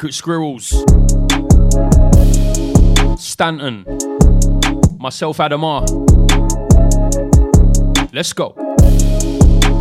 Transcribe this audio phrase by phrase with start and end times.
[0.00, 0.68] Secret Squirrels.
[3.22, 3.84] Stanton.
[4.98, 5.82] Myself, Adamar.
[8.10, 8.54] Let's go.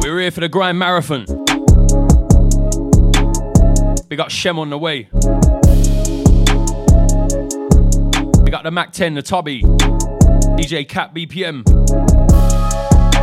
[0.01, 1.25] We're here for the Grind Marathon.
[4.09, 5.07] We got Shem on the way.
[8.43, 11.63] We got the Mac 10, the Tubby, DJ Cat BPM,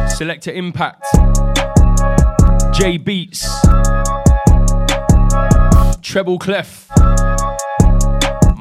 [0.08, 1.04] Selector Impact,
[2.72, 3.46] J Beats,
[6.00, 6.85] Treble Clef,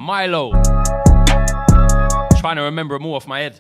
[0.06, 0.52] Milo.
[2.38, 3.60] Trying to remember them all off my head.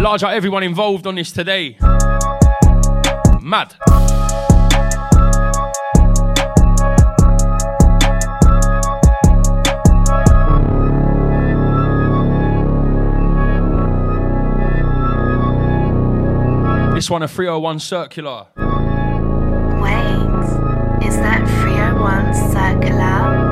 [0.00, 1.76] Large out everyone involved on this today.
[3.42, 3.74] Mad.
[16.94, 18.46] This one a 301 circular.
[22.10, 23.49] 301 circular?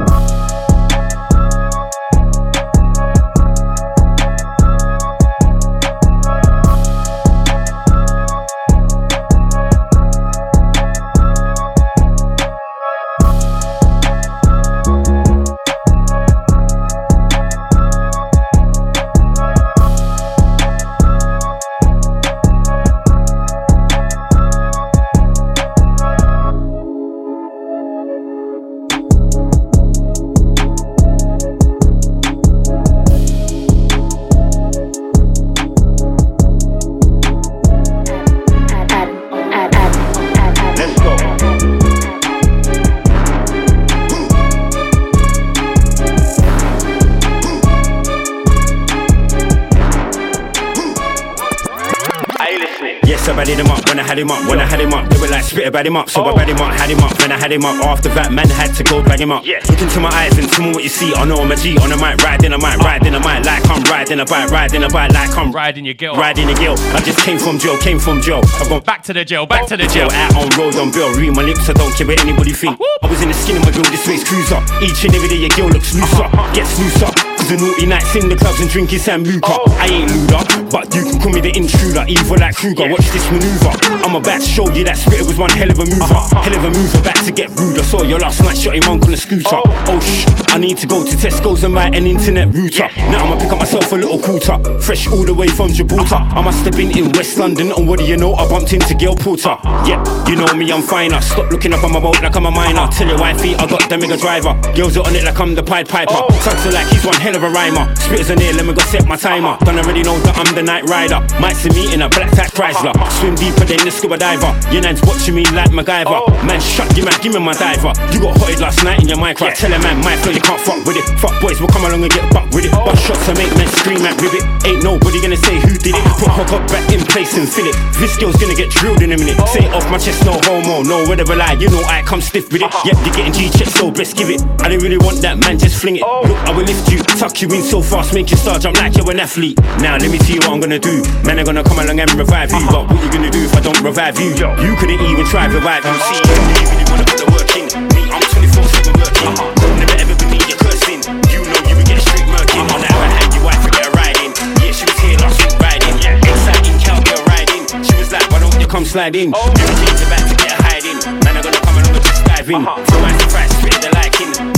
[54.19, 54.49] Had him up.
[54.51, 56.11] When I had him up, they were like spit about him up.
[56.11, 56.37] So I Oh.
[56.37, 57.19] bad him up, had him up.
[57.21, 59.45] When I had him up, after that, man had to go bag him up.
[59.47, 59.61] Yeah.
[59.71, 61.15] Look into my eyes and tell me what you see.
[61.15, 63.63] I know I'm a G on the mic, riding a mic, riding a mic, like
[63.71, 66.17] I'm riding a bike, riding a bike, like I'm Riding your girl.
[66.17, 66.75] riding a girl.
[66.95, 68.43] I just came from jail, came from jail.
[68.59, 70.19] I've gone Back to the jail, back to the jail, jail.
[70.19, 71.15] out on road on bill.
[71.15, 72.79] Read my lips, I don't care what anybody think.
[72.81, 74.59] Ah, I was in the skin of my girl, this waist cruiser.
[74.83, 76.55] Each and every day, your girl looks looser, uh-huh.
[76.55, 77.28] gets looser.
[77.49, 79.57] Cause the naughty nights in the clubs and drinking Sambuca.
[79.81, 82.85] I ain't luda, but you can call me the intruder, evil like Kruger.
[82.91, 83.73] Watch this maneuver.
[84.05, 86.05] I'm about to show you that spirit was one hell of a mover.
[86.05, 86.43] Uh-huh, uh-huh.
[86.45, 87.79] Hell of a mover, back to get rude.
[87.79, 89.49] I saw your last night shot him on the scooter.
[89.49, 92.89] Oh, oh shh, I need to go to Tesco's and buy an internet router.
[93.09, 96.21] Now I'ma pick up myself a little quarter, fresh all the way from Gibraltar.
[96.21, 96.41] Uh-huh.
[96.41, 98.35] I must have been in West London, and what do you know?
[98.35, 99.57] I bumped into Gail Porter.
[99.89, 101.23] Yeah, you know me, I'm finer.
[101.23, 102.93] Stop looking up on my boat like I'm a miner.
[102.93, 104.53] Tell your wifey I got the mega driver.
[104.77, 106.13] Girls are on it like I'm the Pied Piper.
[106.13, 106.29] Oh.
[106.45, 107.87] Tugs are like he's one hell of a rhymer.
[107.95, 109.55] Spitters in here, let me go set my timer.
[109.63, 111.23] Don't already know that I'm the night rider.
[111.39, 112.91] Might see me in a black cat Chrysler.
[113.23, 114.51] Swim deeper than the scuba diver.
[114.75, 116.27] Your nan's watching me like MacGyver.
[116.43, 117.95] Man, shut your mouth, give me my diver.
[118.11, 119.55] You got hotted last night in your micro.
[119.55, 121.07] Tell a man, my flow, you can't fuck with it.
[121.23, 122.75] Fuck boys, we'll come along and get buck with it.
[122.75, 124.43] Bust shots to make men scream at ribbit.
[124.67, 126.05] Ain't nobody gonna say who did it.
[126.19, 127.77] Put her got back in place and fill it.
[128.03, 129.39] This girl's gonna get drilled in a minute.
[129.55, 131.55] Say it off my chest, no homo, no whatever lie.
[131.55, 132.73] You know I come stiff with it.
[132.83, 134.43] Yep, you're getting G check, so best give it.
[134.59, 136.03] I didn't really want that man, just fling it.
[136.03, 136.27] Oh.
[136.27, 138.97] Look, I will lift you, tuck you in so fast, make you start jump like
[138.97, 139.59] you're an athlete.
[139.85, 141.03] Now let me see what I'm gonna do.
[141.25, 142.65] Man, I'm gonna come along and revive you.
[142.71, 144.33] But what you gonna do if I don't revive you?
[144.33, 145.93] You couldn't even try to revive you.
[146.09, 147.67] See, you really, really wanna put the work in.
[147.93, 149.29] Me, I'm 24-7 working.
[149.29, 149.77] Uh-huh.
[149.77, 151.01] Never ever me, you're cursing.
[151.29, 152.65] You know you would get straight murking.
[152.65, 152.75] Uh-huh.
[152.75, 154.33] On the other hand, your wife would get a riding.
[154.65, 155.95] Yeah, she was here last week riding.
[156.01, 157.63] Yeah, exciting cowgirl riding.
[157.85, 159.37] She was like, why don't you come slide in?
[159.37, 159.53] Oh.
[159.53, 160.99] Everything's about to get a hiding.
[161.25, 162.63] Man, I'm gonna come along and just dive in.
[162.65, 162.81] Uh-huh.
[162.89, 164.33] From my surprise, spit the liking.
[164.33, 164.58] Who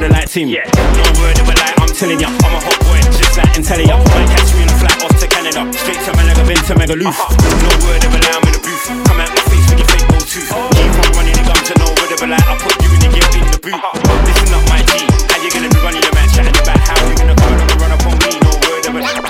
[0.00, 0.48] would've known that I would've liked him?
[0.48, 2.28] No word of a lie, I'm telling ya.
[2.32, 3.86] I'm a hot boy, just like and telling.
[3.86, 5.68] Might catch me on a flight off to Canada.
[5.76, 7.12] Straight to Malaga, then to Magaluf.
[7.12, 7.28] Uh-huh.
[7.60, 8.88] No word of a lie, I'm in the booth.
[8.88, 10.48] Come out my face with your fake gold tooth.
[10.48, 12.40] Keep on running the gun to no word of a lie.
[12.40, 13.76] I put you in the guilt in the boot.
[13.76, 13.92] Uh-huh.
[14.24, 15.04] Listen up, my G.
[15.28, 17.80] How you gonna be running your man chatting about how you gonna come along and
[17.80, 18.40] run up on me?
[18.40, 19.20] No word of a lie.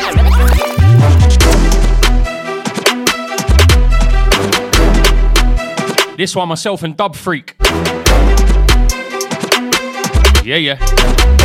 [6.16, 7.59] This one myself and Dub Freak.
[10.42, 11.39] Yeah, yeah.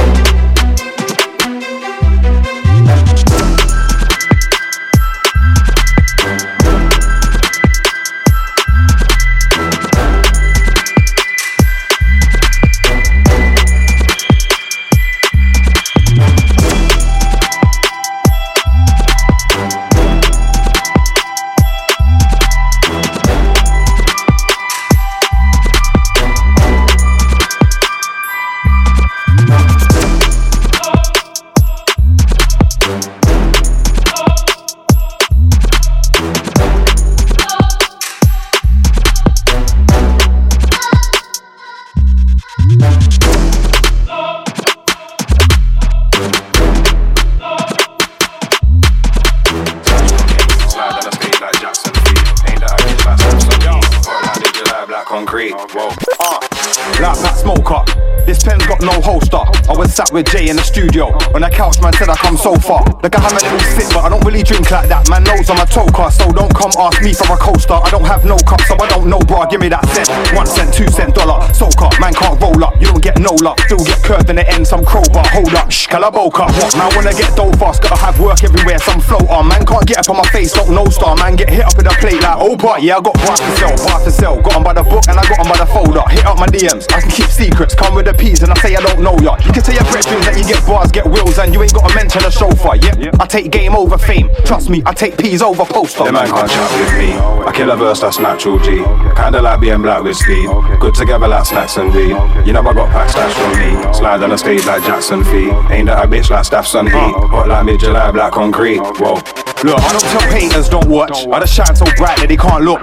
[60.16, 61.12] With Jay in the studio.
[61.36, 62.88] On the couch, man said I come so far.
[63.04, 65.12] Look, I have a little sip, but I don't really drink like that.
[65.12, 67.76] Man knows I'm a toker, so don't come ask me for a coaster.
[67.76, 69.44] I don't have no cup, so I don't know, bro.
[69.52, 70.08] Give me that cent.
[70.32, 71.44] One cent, two cent, dollar.
[71.52, 72.80] Soak up, man can't roll up.
[72.80, 73.60] You don't get no luck.
[73.68, 75.28] Still get curved in the end, some crowbar.
[75.36, 76.48] Hold up, shh, calaboca.
[76.48, 76.72] What?
[76.80, 78.80] Man wanna get dough fast, gotta have work everywhere.
[78.80, 79.52] Some float on.
[79.52, 81.20] Man can't get up on my face, don't no star.
[81.20, 82.25] Man get hit up with a plate like,
[82.66, 84.42] but yeah, I got bars to sell, bars to sell.
[84.42, 86.02] Got 'em by the book and I got 'em by the folder.
[86.10, 87.76] Hit up my DMs, I can keep secrets.
[87.76, 89.38] Come with the P's and I say I don't know ya.
[89.46, 91.88] You can tell your brethren that you get bars, get wills, and you ain't got
[91.90, 92.76] to mention a chauffeur.
[92.76, 94.30] Yep, I take game over fame.
[94.46, 96.06] Trust me, I take P's over poster.
[96.06, 97.14] Them man can't chat with me.
[97.46, 98.84] I kill a verse that's natural G.
[99.16, 100.50] Kinda like being black with speed.
[100.80, 102.18] Good together like snacks and weed.
[102.46, 103.94] You know I got pack stash from me.
[103.94, 105.52] Slide on the stage like Jackson Fee.
[105.70, 106.96] Ain't that a bitch like Staffson Heat.
[107.16, 108.80] Uh, Hot like mid July, black concrete.
[108.80, 109.22] Whoa.
[109.64, 111.26] Look, I don't tell haters don't watch.
[111.28, 112.82] I just shine so bright that they can't look.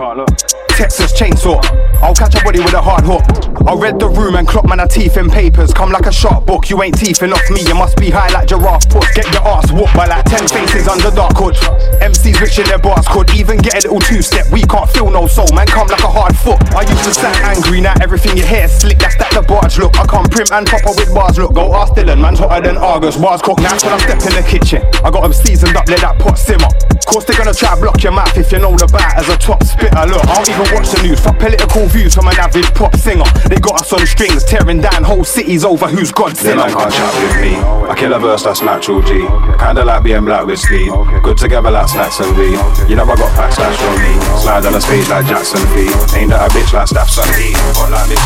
[0.77, 1.61] Texas chainsaw.
[2.03, 3.23] I'll catch a body with a hard hook.
[3.67, 5.73] I read the room and clock man teeth in papers.
[5.73, 7.63] Come like a sharp book, you ain't teething off me.
[7.63, 9.07] You must be high like giraffe puss.
[9.15, 11.55] Get your ass whooped by like ten faces under dark hood.
[12.03, 14.51] MCs rich in their bars could even get a little two step.
[14.51, 15.67] We can't feel no soul, man.
[15.67, 16.59] Come like a hard foot.
[16.75, 18.99] I used to sound angry, now everything you hear slick.
[18.99, 19.95] That's that the barge look.
[19.99, 21.55] I come prim and proper with bars look.
[21.55, 23.17] Go ask Dylan, man's hotter than Argus.
[23.17, 24.83] Bars cook now when I step in the kitchen.
[25.05, 26.69] I got them seasoned up, let that pot simmer.
[27.13, 29.63] Course they're gonna try block your mouth if you know the bat as a top
[29.65, 30.07] spitter.
[30.09, 31.21] Look, I don't even watch the news.
[31.21, 33.25] Fuck political views from an average pop singer.
[33.49, 36.57] They got us on strings, tearing down whole cities over who's God Them sinner.
[36.57, 37.57] man can't chat with me.
[37.89, 39.27] I kill a verse that's natural G.
[39.59, 40.91] Kinda like being black with speed.
[41.23, 42.59] Good together like snacks and weed.
[42.89, 44.13] You know I got stash from me.
[44.41, 45.91] Slide on the stage like Jackson Fee.
[46.19, 47.57] Ain't that a bitch like Staffson Heat.
[47.77, 48.19] Hot like mid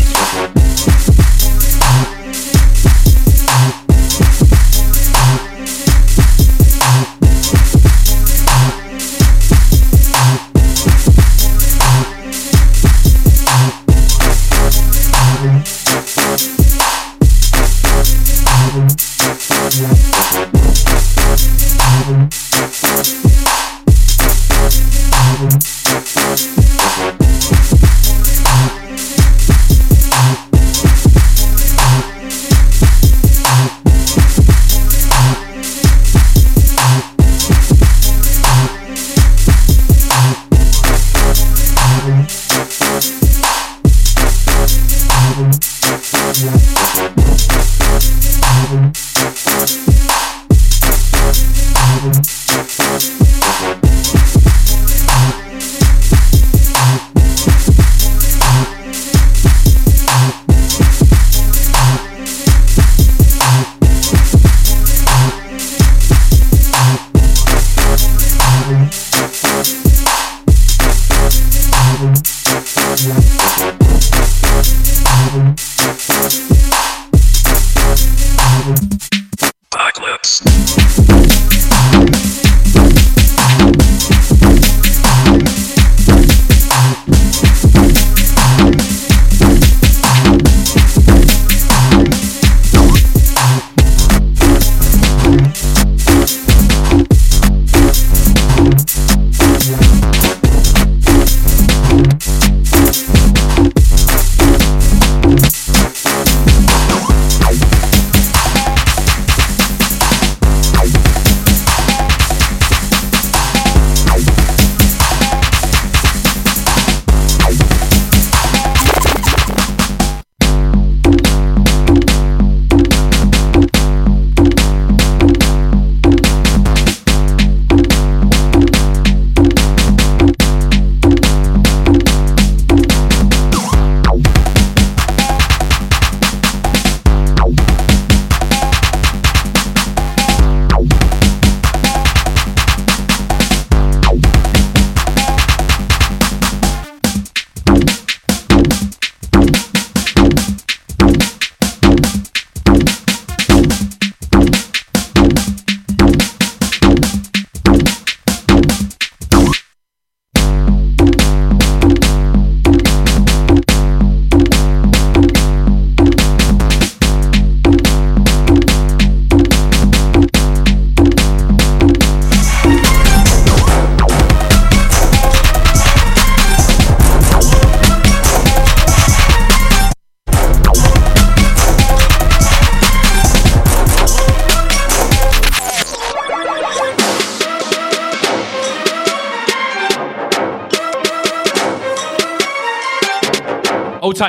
[0.00, 0.13] July.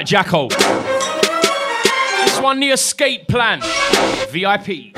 [0.06, 0.50] Tight Jacko.
[2.26, 3.62] This one, the escape plan.
[4.30, 4.96] VIP.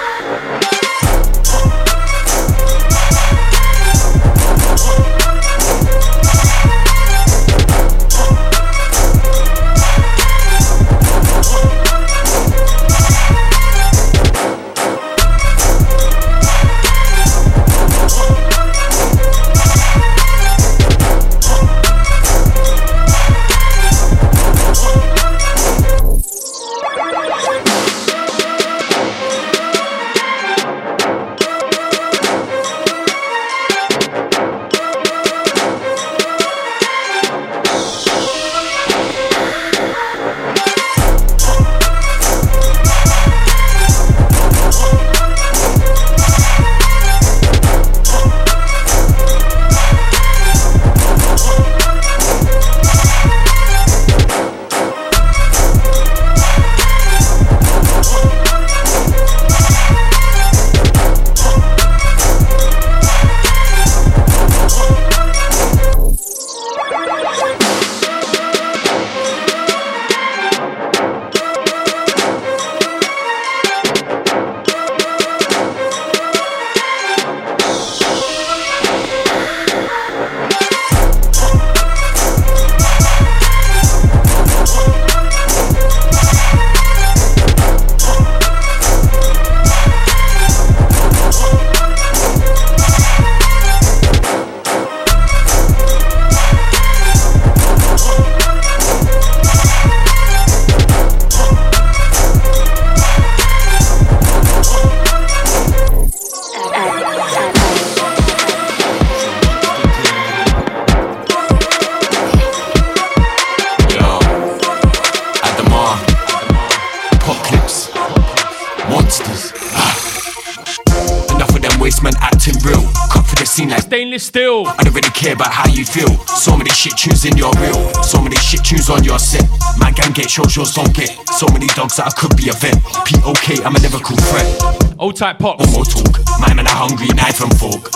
[123.58, 124.68] Like Stainless steel.
[124.68, 126.10] I don't really care about how you feel.
[126.28, 127.92] So many shit tunes in your reel.
[128.04, 129.50] So many shit tunes on your set.
[129.80, 131.10] My gang get shows, yours don't get.
[131.34, 132.78] So many dogs that I could be a vet.
[132.84, 134.94] POK, I'm a Liverpool threat.
[135.00, 135.60] Old tight pop.
[135.60, 136.22] No more talk.
[136.40, 137.90] My man are hungry, knife and fork.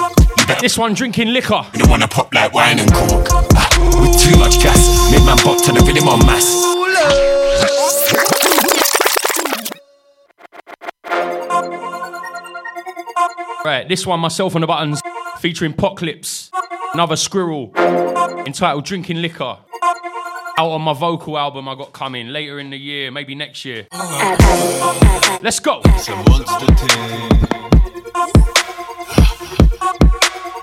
[0.59, 1.61] This one drinking liquor.
[1.73, 3.27] you don't wanna pop like wine and cork.
[3.53, 3.69] Ah,
[4.01, 6.57] with too much gas, make man bop to the rhythm on mass.
[13.63, 15.01] Right, this one, myself on the buttons,
[15.41, 16.51] featuring Potclips,
[16.93, 17.71] another squirrel,
[18.45, 19.57] entitled Drinking Liquor.
[20.59, 23.87] Out on my vocal album I got coming later in the year, maybe next year.
[25.41, 25.81] Let's go.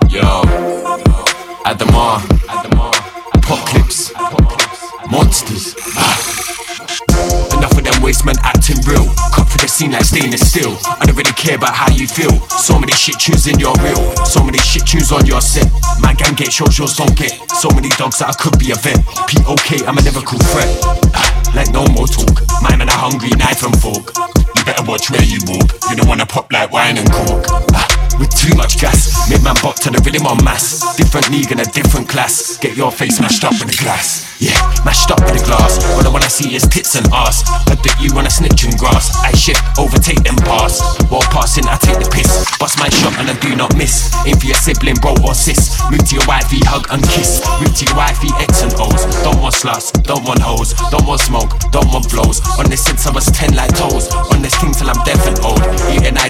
[0.07, 0.43] Yo,
[1.65, 2.21] Adamar,
[3.33, 4.13] Apocalypse,
[5.11, 5.75] Monsters.
[5.97, 7.57] Ah.
[7.57, 8.58] Enough of them waste men acting
[9.79, 10.75] scene like stainless steel.
[10.99, 12.35] I don't really care about how you feel.
[12.59, 14.03] So many shit tunes in your reel.
[14.25, 15.71] So many shit tunes on your set.
[16.01, 17.31] My gang get shows, yours don't get.
[17.55, 18.99] So many dogs that I could be a vet.
[19.31, 20.67] POK, I'm a Liverpool threat.
[21.15, 22.43] Ah, Like no more talk.
[22.61, 24.11] My man a hungry, knife and fork.
[24.57, 25.71] You better watch where you walk.
[25.89, 27.47] You don't wanna pop like wine and cork.
[28.19, 30.83] With too much gas, make man bop to the rhythm on mass.
[30.97, 32.57] Different league and a different class.
[32.59, 34.27] Get your face mashed up with the glass.
[34.43, 35.79] Yeah, mashed up with the glass.
[35.95, 37.47] All I wanna see is tits and ass.
[37.47, 39.15] I bet you wanna snitch and grass.
[39.23, 40.83] I shift, overtake them pass.
[41.07, 42.27] While passing, I take the piss.
[42.59, 44.11] Bust my shot and I do not miss.
[44.27, 45.79] Aim for your sibling, bro or sis.
[45.89, 47.39] Move to your wifey, hug and kiss.
[47.63, 49.07] Move to your wifey, X and O's.
[49.23, 50.75] Don't want sluts, don't want hoes.
[50.91, 52.43] Don't want smoke, don't want flows.
[52.59, 54.11] On this since I was 10 like toes.
[54.35, 55.08] On this thing till I'm old.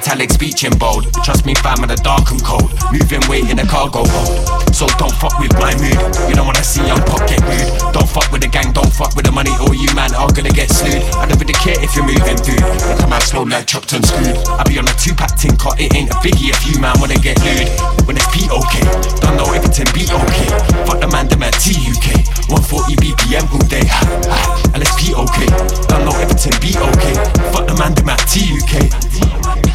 [0.10, 1.06] Eating italic, speech in bold.
[1.24, 2.74] Trust me, fam, in the dark and cold.
[2.90, 4.42] Moving weight in a cargo hold.
[4.74, 6.02] So don't fuck with my mood.
[6.26, 7.94] You don't wanna see young pop get rude.
[7.94, 10.50] Don't fuck with the gang, don't fuck with the money, or you man are gonna
[10.50, 11.06] get slewed.
[11.14, 12.58] I don't really care if you're moving through.
[12.98, 14.34] Come out slow like chopped and screwed.
[14.50, 16.98] I be on a two pack tin cot, it ain't a biggie if you man
[16.98, 17.70] wanna get lewd.
[18.10, 18.82] When it's P.O.K.,
[19.22, 20.50] don't know everything be okay.
[20.90, 22.18] Fuck the man, them at TUK.
[22.50, 23.86] 140 BPM all day.
[24.80, 25.46] It's P.O.K.
[25.86, 27.14] Don't know everything be okay.
[27.54, 29.69] Fuck the man, them at TUK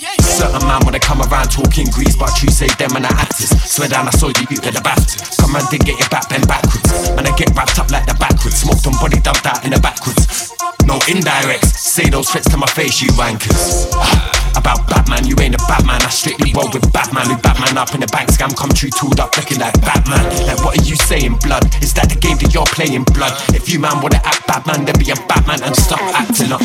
[0.00, 0.29] yeah, yeah.
[0.40, 3.52] Certain man they come around talking grease, but true say them and the actors.
[3.60, 5.36] Swear down, I saw you beat with the BAFTA.
[5.36, 7.12] Come and get your back bend backwards.
[7.12, 8.56] Man, I get wrapped up like the backwards.
[8.64, 10.56] Smoked on body dumped out in the backwards.
[10.88, 13.92] No indirects, say those threats to my face, you wankers.
[14.56, 16.00] About Batman, you ain't a Batman.
[16.02, 17.28] I strictly roll with Batman.
[17.28, 20.24] Who Batman up in the bank scam, come true, tooled up, looking like Batman.
[20.48, 21.68] Like, what are you saying, blood?
[21.84, 23.36] Is that the game that you're playing, blood?
[23.52, 26.64] If you man wanna act Batman, then be a Batman and stop acting up.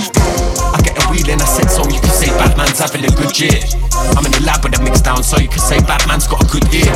[0.74, 3.38] I get a wheel in a set so you can say Batman's having a good
[3.38, 3.64] year.
[4.15, 6.47] I'm in the lab with a mix down, so you can say Batman's got a
[6.47, 6.93] good ear.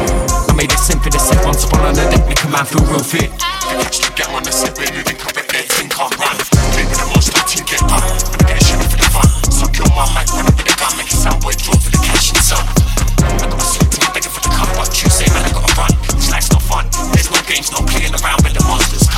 [0.49, 2.65] I made a synth for the set, once upon on the deck, make a man
[2.65, 3.33] feel real fit.
[3.41, 6.37] I catch on the set, baby, then come back there, think I'll run.
[6.77, 8.05] Play with the most, I get up.
[8.05, 9.27] I'm getting shit for the fun.
[9.49, 12.29] So kill my mic when I'm the gun, make it sound boy, draw the cash
[12.31, 12.39] and.
[12.39, 15.73] I got my sleep to my begging for the cup, but Tuesday, man, I gotta
[15.73, 15.91] run.
[16.13, 19.08] This life's not fun, there's no games, no playing around with the monsters.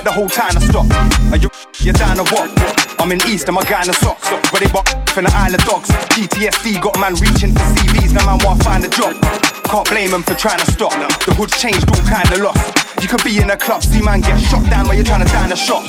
[0.00, 0.86] Bet the whole time I stop.
[1.32, 2.48] Are you, you're down to what?
[3.00, 4.28] I'm in East and my guy in the socks.
[4.52, 5.88] Where they bought from the Isle of Dogs.
[6.12, 9.14] PTSD got man reaching for CVs, now man want to find a job.
[9.64, 10.92] Can't blame them for trying to stop.
[11.26, 12.79] The hood's changed, all kind of lost.
[13.00, 15.32] You could be in a club, see man get shot down while you're trying to
[15.32, 15.84] dine a shop.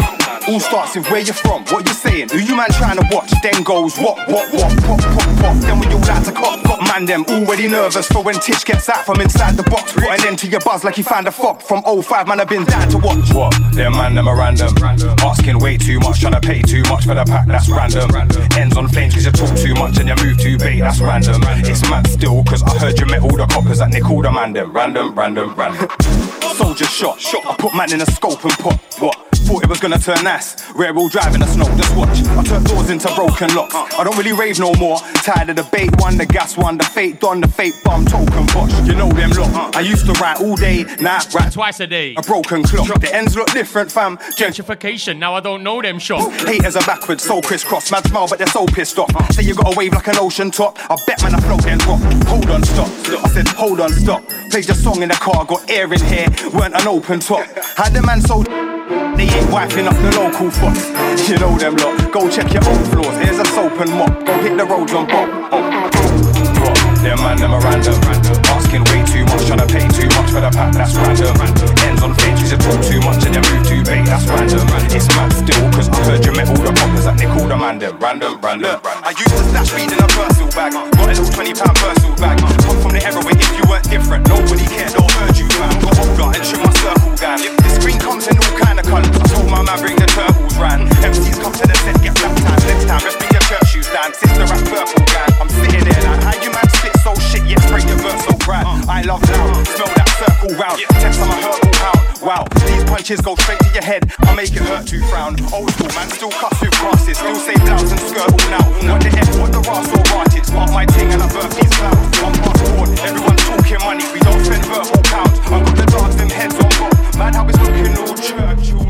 [0.48, 3.32] All starts with where you're from, what you saying, who you man trying to watch.
[3.44, 5.56] Then goes what, what, what, pop, pop, pop.
[5.58, 8.88] Then we all out to cop, got man them already nervous for when Titch gets
[8.90, 9.92] out from inside the box.
[9.94, 11.62] Put an end to your buzz like he found a fop.
[11.62, 13.34] From 05, man, I've been down to watch.
[13.34, 13.54] What?
[13.74, 14.74] Them man, them are random.
[15.20, 18.10] Asking way too much, trying to pay too much for the pack, that's random.
[18.58, 21.42] Ends on flames cause you talk too much and you move too bait, that's random.
[21.44, 24.32] It's mad still cause I heard you met all the coppers that nick all the
[24.32, 24.72] man them.
[24.72, 25.90] Random, random, random.
[26.62, 27.44] Soldier shot, shot.
[27.48, 28.80] I put man in a scope and pop.
[29.00, 29.31] what?
[29.46, 30.72] Thought it was gonna turn ass.
[30.76, 32.24] Rare all drive in the snow, just watch.
[32.38, 33.76] I turn doors into broken locks.
[33.76, 34.98] I don't really rave no more.
[35.26, 38.46] Tired of the bait one, the gas one, the fake don, the fake bum, token
[38.48, 38.72] bosh.
[38.88, 39.76] You know them lot.
[39.76, 42.16] I used to write all day, now nah, rap Twice a day.
[42.16, 42.88] a broken clock.
[43.00, 44.18] The ends look different, fam.
[44.38, 46.32] Gentrification, now I don't know them shop.
[46.48, 47.92] Haters are backwards, so crisscross.
[47.92, 49.12] Man smile, but they're so pissed off.
[49.34, 50.78] Say you got a wave like an ocean top.
[50.90, 52.02] I bet man I float then rock.
[52.28, 52.88] Hold on, stop.
[53.24, 54.24] I said, hold on, stop.
[54.50, 56.28] Played your song in the car, got air in here.
[56.54, 57.46] Weren't an open top.
[57.76, 58.71] Had the man so.
[59.18, 60.90] They ain't wiping up the local fox.
[61.30, 62.12] You know them lot.
[62.12, 63.16] Go check your own floors.
[63.24, 64.26] Here's a soap and mop.
[64.26, 65.30] Go hit the roads on pop.
[65.52, 66.78] What?
[67.02, 68.51] Them man, them are random.
[68.72, 71.36] Asking way too much, trying to pay too much for the pack, that's random.
[71.84, 74.64] Ends on flinches, you talk too much and you move too bait, that's random.
[74.96, 77.60] It's mad still, cause I heard you met all the poppers that nick all the
[77.60, 78.80] man, them random, random.
[78.80, 80.72] Look, I used to stash weed in a personal bag.
[80.72, 82.40] Got a little 20 pound personal bag.
[82.64, 85.76] Come from the era where if you weren't different, nobody cared or heard you, man.
[85.84, 87.44] Got guard and trim my circle down.
[87.44, 89.12] If the screen comes in all kind of colours.
[89.20, 90.88] I told my man bring the turtles round.
[91.04, 92.64] MCs come to the set, get black time.
[92.64, 94.16] Next time, let's bring your church shoes down.
[94.16, 95.28] Sister rap purple gang.
[95.44, 98.46] I'm sitting there like, how you man spit so shit, yet spray your verse so
[98.46, 98.68] grand.
[98.90, 100.80] I love loud, smell that circle round.
[101.02, 102.02] Text on my herbal hound.
[102.22, 104.12] Wow, these punches go straight to your head.
[104.22, 105.36] I make it hurt to frown.
[105.54, 107.18] Old school man, still cuts with crosses.
[107.18, 108.66] Still say blouse and skirt all now.
[108.94, 110.46] What the F, what the ras or rotted.
[110.46, 112.18] Spark my ting and I birth these clowns.
[112.22, 114.06] I'm passport, everyone's talking money.
[114.14, 115.38] We don't spend verbal pounds.
[115.50, 116.94] I've got the dogs, them heads on rock.
[117.18, 118.81] Man, how it's looking all church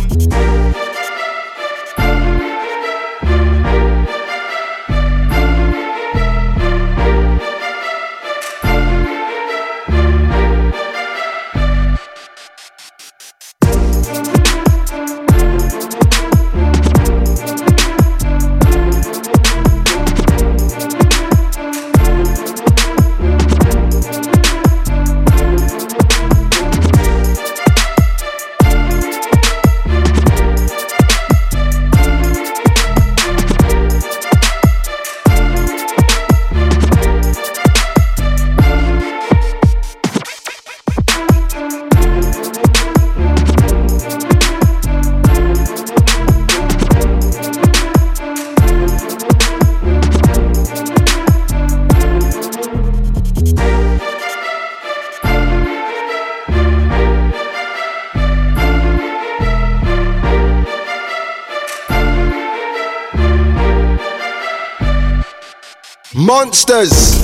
[66.32, 67.20] Monsters.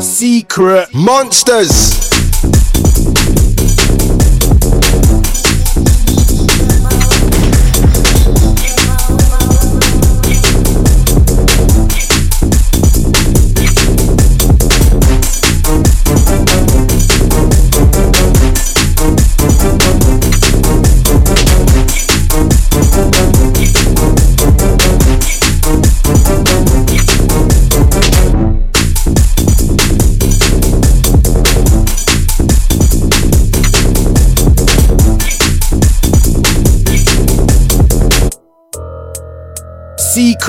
[0.00, 2.11] Secret Monsters.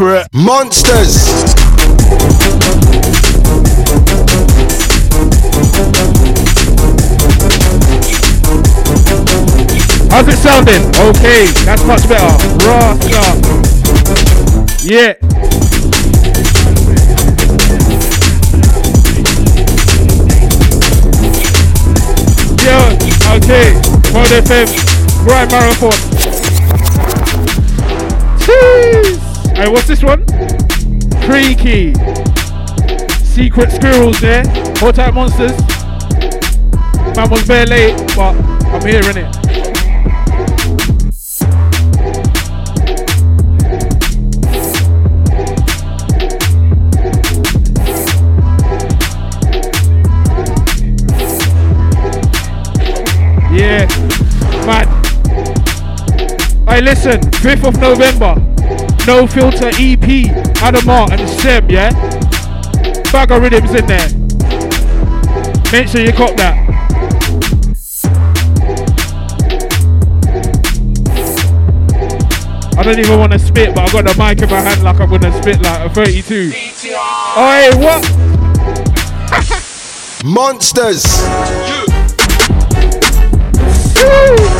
[0.03, 1.31] Secret Monsters.
[10.11, 10.83] How's it sounding?
[11.07, 12.35] Okay, that's much better.
[12.67, 13.23] Rasta.
[14.83, 15.13] Yeah.
[22.59, 23.73] Yeah, okay.
[24.11, 24.67] World FM,
[25.23, 26.12] Grime Marathon.
[29.63, 30.25] Hey, what's this one?
[31.23, 31.93] Creaky.
[33.23, 34.43] Secret squirrels there.
[34.79, 35.57] Hold type monsters.
[37.15, 38.35] Man was bare late, but
[38.73, 39.33] I'm here it.
[53.49, 53.87] Yeah,
[54.65, 54.87] man.
[56.67, 58.52] Hey, listen, 5th of November,
[59.05, 60.31] No Filter EP,
[60.63, 61.91] Adamar and Sem, yeah?
[63.11, 64.09] Bag of rhythms in there.
[65.73, 66.55] Make sure you cop that.
[72.77, 74.99] I don't even want to spit, but I got the mic in my hand like
[75.01, 76.53] I'm gonna spit like a 32.
[77.35, 78.03] Oh, hey, what?
[80.23, 81.03] Monsters.
[83.97, 84.52] Yeah.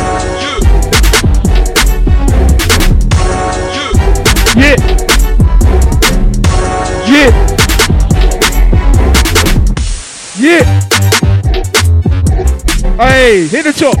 [13.06, 13.98] Hey, hit the chops.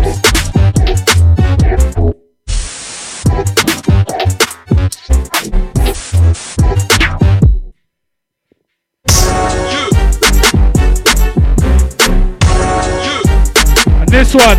[14.00, 14.56] And this one.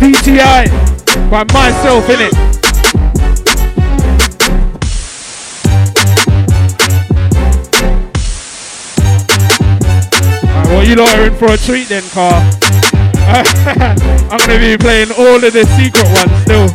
[0.00, 2.55] DTI by myself in it.
[10.68, 12.42] Well, you lot are in for a treat then, car.
[14.30, 16.66] I'm gonna be playing all of the secret ones still.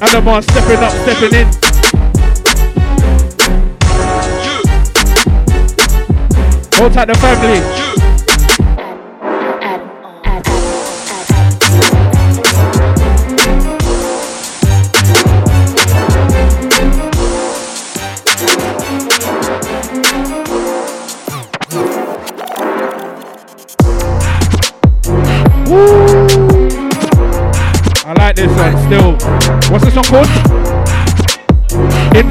[0.00, 1.46] Adamar stepping up, stepping in.
[6.78, 7.87] Hold tight the family.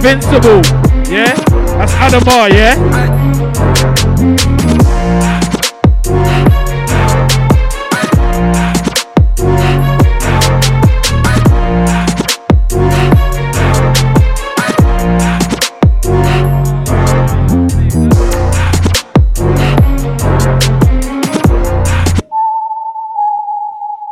[0.08, 0.62] Invincible.
[1.12, 1.36] Yeah?
[1.76, 2.76] That's Adamar, yeah?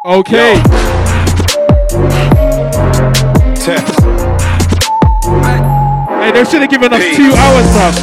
[0.05, 0.61] Okay.
[0.61, 0.74] Text.
[6.75, 7.95] Should us two hours, bruv.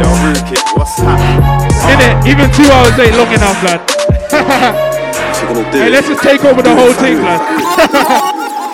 [0.00, 0.40] Yo, rude
[0.74, 1.44] what's happening?
[1.92, 2.26] Innit?
[2.26, 3.80] Even two hours ain't long enough, lad.
[5.74, 7.40] Hey, let's just take over the whole thing, lad.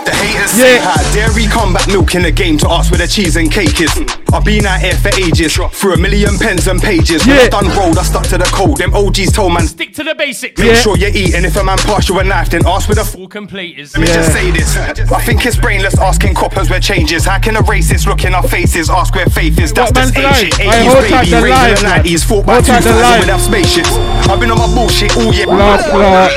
[0.07, 3.35] The haters say how we come milk in the game to ask where the cheese
[3.35, 3.93] and cake is.
[4.33, 7.27] I've been out here for ages, through a million pens and pages.
[7.27, 8.79] When I done rolled, I stuck to the code.
[8.79, 10.61] Them OGs told man, Stick to the basics.
[10.61, 11.45] make sure you're eating.
[11.45, 13.93] If a man pass you a knife, then ask where the f- Full completers.
[13.97, 14.77] Let me just say this.
[14.77, 17.25] I think it's brainless asking coppers where changes.
[17.25, 19.73] How can a racist look in our faces ask where faith is?
[19.73, 20.67] That's What just man's ain't shit.
[20.67, 20.75] life?
[20.75, 23.03] Hey, hold 80s tight baby, the line, the 90s, fought by Hold tight the 2000
[23.03, 23.21] line.
[23.21, 23.91] without spaceships.
[24.31, 25.47] I've been on my bullshit all year.
[25.47, 26.31] Lord, Lord.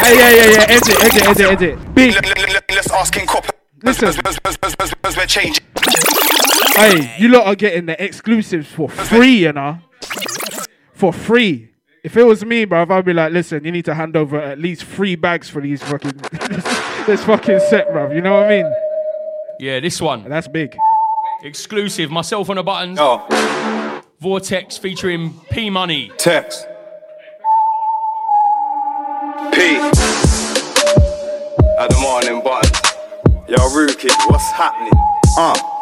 [0.00, 0.66] Hey, yeah, yeah, yeah.
[0.68, 1.94] Edit, edit, edit, edit.
[1.94, 2.14] Big.
[2.70, 3.50] Let's asking coppers.
[3.82, 4.14] Listen.
[5.14, 5.60] Where changes.
[6.76, 9.78] Hey, you lot are getting the exclusives for free, you know?
[10.92, 11.70] For free.
[12.02, 14.58] If it was me, bruv, I'd be like, listen, you need to hand over at
[14.58, 16.10] least three bags for these fucking
[17.06, 18.12] this fucking set, bruv.
[18.14, 18.74] You know what I mean?
[19.60, 20.28] Yeah, this one.
[20.28, 20.76] That's big.
[21.44, 22.10] Exclusive.
[22.10, 22.98] Myself on the buttons.
[23.00, 24.02] Oh.
[24.18, 26.10] Vortex featuring P Money.
[26.18, 26.66] Text.
[29.52, 29.76] P.
[31.78, 32.72] At the morning button.
[33.48, 34.92] Yo, rude kid, what's happening?
[35.38, 35.73] Uh.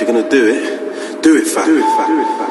[0.00, 1.66] If you're gonna do it, do it, fam.
[1.66, 2.47] Do it, fam.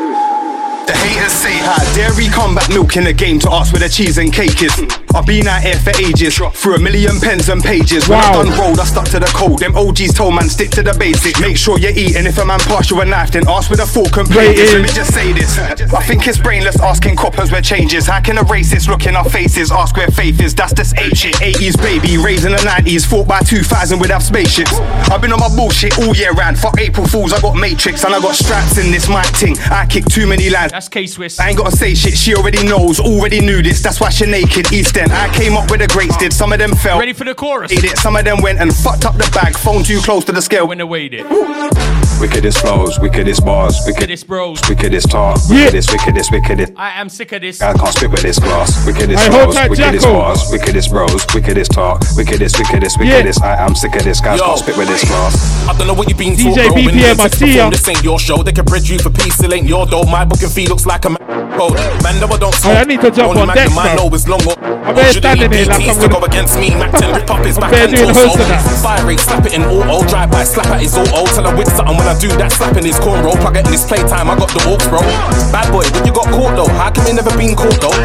[1.07, 1.55] The haters say.
[1.63, 4.61] How dare we combat milk in the game to ask where the cheese and cake
[4.61, 4.75] is?
[5.15, 8.09] I've been out here for ages, through a million pens and pages.
[8.09, 8.27] When Wow.
[8.27, 9.59] I done rolled, I stuck to the code.
[9.59, 11.39] Them OGs told man stick to the basic.
[11.39, 12.25] Make sure you're eating.
[12.25, 14.55] If a man pass you a knife, then ask with a fork and plate.
[14.57, 15.57] Plate Let me is- just say this.
[15.57, 18.05] I think it's brainless asking coppers where changes.
[18.07, 19.71] How can a racist look in our faces?
[19.71, 20.53] Ask where faith is.
[20.53, 21.35] That's just eight shit.
[21.41, 24.73] 80s baby, raised in the 90s, fought by 2000 without spaceships.
[25.09, 26.59] I've been on my bullshit all year round.
[26.59, 29.57] Fuck April Fools, I got Matrix and I got straps in this mic ting.
[29.71, 30.73] I kick too many lines.
[30.73, 31.39] That's K Swiss.
[31.39, 33.83] I ain't gotta say shit, she already knows, already knew this.
[33.83, 34.73] That's why she naked.
[34.73, 36.33] East End, I came up with the greats did.
[36.33, 36.97] Some of them fell.
[36.97, 37.71] Ready for the chorus?
[37.71, 37.99] Ate it.
[37.99, 39.55] Some of them went and fucked up the bag.
[39.55, 40.67] Phone too close to the scale.
[40.67, 42.06] When they weighed it.
[42.19, 44.59] Wickedest flows, wickedest bars, Wickedest bros.
[44.67, 46.73] wickedest talk, wickedest, wickedest, wickedest.
[46.75, 47.61] I am sick of this.
[47.61, 48.73] I can't spit with this glass.
[48.87, 50.13] Wickedest Hey, flows, wickedest Jacko.
[50.13, 53.17] bars, wickedest bros, wickedest talk, wickedest, wickedest, Yeah.
[53.17, 53.43] wickedest.
[53.43, 54.19] I am sick of this.
[54.19, 54.45] Guys Yo.
[54.47, 55.69] can't spit with this glass.
[55.69, 56.73] I don't know what you've been DJ taught, bro.
[56.73, 57.69] When BPM, you I see ya.
[57.69, 58.41] This ain't your show.
[58.41, 59.35] They can bridge you for peace.
[59.35, 60.03] Still ain't your dough.
[60.03, 61.17] My booking fee looks like a man.
[61.57, 61.73] code.
[62.03, 62.77] Man, never don't smoke.
[62.77, 64.07] I need to jump Only on magnum decks, I bro.
[64.09, 64.41] know is long.
[64.85, 66.69] I'm there standing here like I'm gonna- go against me.
[66.75, 68.13] Mac 10 rip up his back and torso.
[68.13, 68.61] host of that.
[68.83, 70.05] Fire rate, slap it in auto.
[70.07, 71.25] Drive by, slap at his auto.
[71.33, 72.51] Tell him with something when I do that.
[72.55, 73.35] Slapping his cornrow.
[73.35, 74.31] Plug it in his playtime.
[74.31, 75.03] I got the walks, bro.
[75.51, 76.71] Bad boy, when you got caught though.
[76.71, 77.95] How come you never been caught though?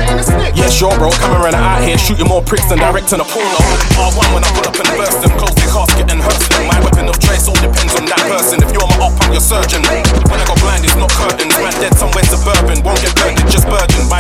[0.59, 1.15] Yeah, sure, bro.
[1.23, 3.63] Camera out here shooting more pricks than directing a porno.
[3.95, 5.31] R1 when I pull up and burst them.
[5.39, 6.67] Close the casket and hurts them.
[6.67, 8.59] My weapon of choice all depends on that person.
[8.59, 9.87] If you're my op, I'm your surgeon.
[9.87, 11.55] When I go blind, it's not curtains.
[11.55, 12.83] Man dead somewhere suburban.
[12.83, 14.03] Won't get burned, it's just burden.
[14.11, 14.19] My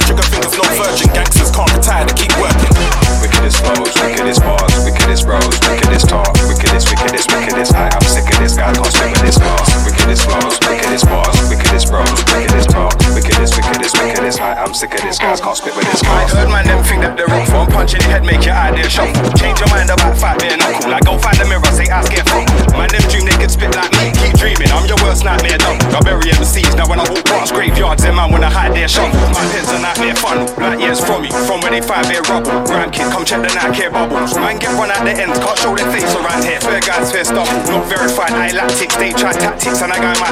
[33.32, 34.34] check the night care bubbles.
[34.36, 36.60] Man get run out the ends, can't show their face around here.
[36.60, 37.48] Fair guys, fair stuff.
[37.68, 38.96] Not verified, I lactics.
[38.96, 40.28] They try tactics and I got my.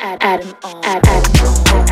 [0.00, 1.89] Adam, Adam, Adam,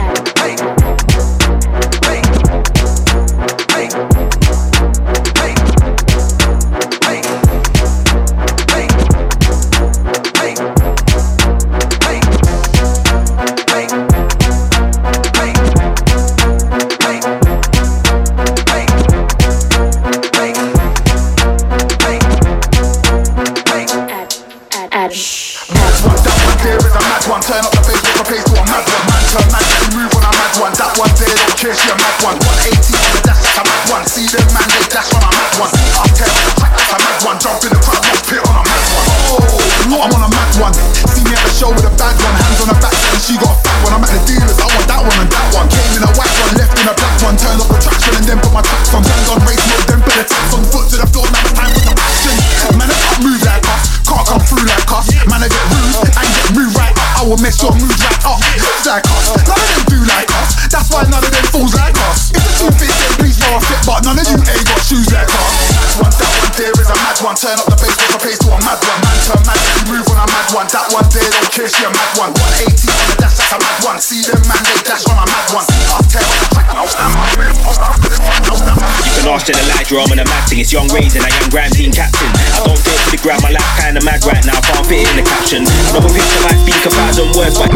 [70.59, 70.67] one.
[70.75, 72.35] That one there, don't care, she a mad one.
[72.35, 73.99] 180 on the dash, that's a mad one.
[74.03, 75.67] See them man, they dash on a mad one.
[75.95, 76.67] I'll tear on the track.
[76.75, 77.55] I'll stand my man.
[77.63, 78.43] I'll stand my man.
[78.43, 79.07] I'll stand my man.
[79.07, 80.59] You can ask Jen Elijah, I'm on a mad thing.
[80.59, 82.27] It's young Rays and I am Grand Team Captain.
[82.59, 84.59] I don't fit for the ground, my life kinda mad right now.
[84.59, 85.63] Can't fit in the caption.
[85.63, 87.71] I know a picture might speak a thousand words, but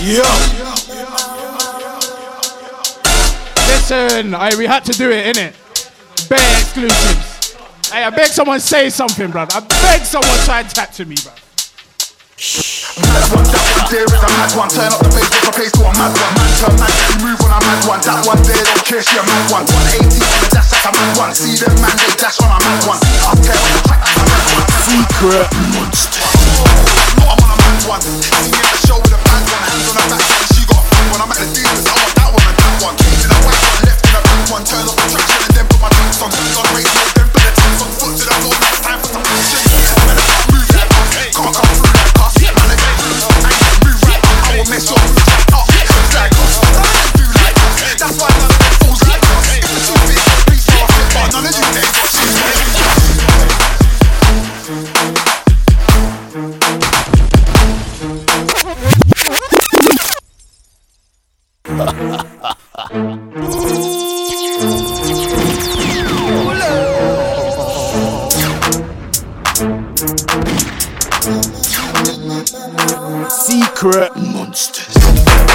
[0.00, 0.24] Yo.
[3.68, 5.52] Listen, I, we had to do it, innit?
[6.28, 7.33] Bare exclusives.
[7.94, 9.54] Hey, I beg someone say something, bruv.
[9.54, 11.38] I beg someone try and tap to me, bruv.
[12.98, 14.66] Mad one, that one there is a mad one.
[14.66, 16.34] Turn up the bass, make a pace to a mad one.
[16.34, 18.02] Man turn mad, you move on a mad one.
[18.02, 19.62] That one there, don't care, she a mad one.
[19.70, 21.30] 180 on the dash, that's a mad one.
[21.38, 22.98] See them man, they dash on a mad one.
[23.30, 24.66] I'll tear on the track, that's a mad one.
[24.90, 25.46] Secret
[25.78, 26.26] monster.
[27.14, 28.02] I'm on a mad one.
[28.02, 29.62] See me at the show with a bad one.
[29.70, 31.22] Hands on her back, and she got a fat one.
[31.22, 32.94] I'm at the dealers, I want that one and that one.
[32.98, 34.66] Came in a white one, left in a black one.
[34.66, 36.34] Turn up the traction and then put my tracks on.
[36.34, 37.94] Hands on race mode, then put the taps on.
[37.94, 38.18] Foot
[63.82, 63.93] to
[73.84, 75.53] Secret monsters.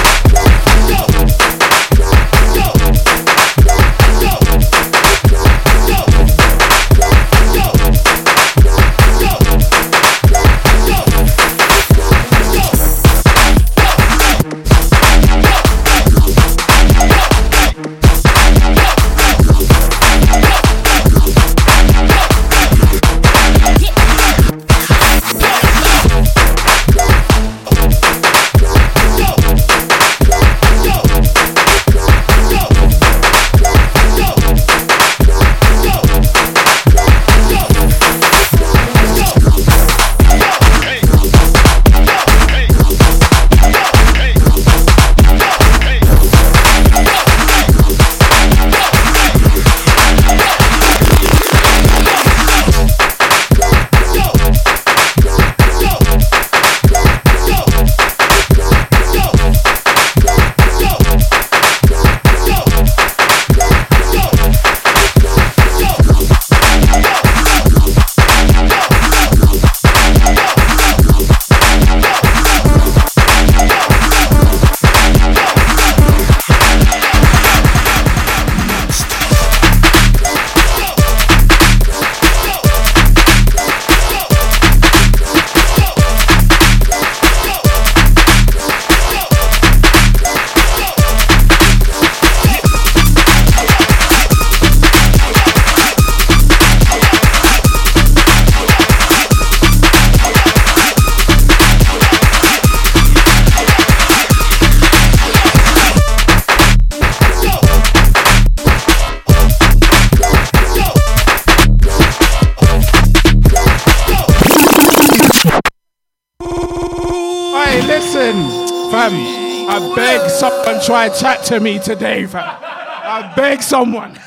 [121.60, 122.26] Me today.
[122.32, 124.18] I beg someone.